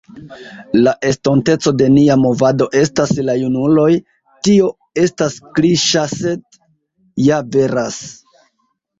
[0.85, 3.87] La estonteco de nia movado estas la junuloj,
[4.47, 4.69] tio
[5.01, 6.57] estas kliŝa sed
[7.27, 7.99] ja veras.